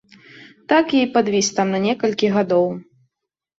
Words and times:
Так 0.73 0.85
я 0.99 1.03
і 1.09 1.09
падвіс 1.19 1.51
там 1.61 1.75
на 1.75 1.83
некалькі 1.87 2.33
гадоў. 2.39 2.67